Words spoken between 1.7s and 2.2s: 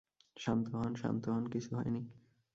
হয়নি।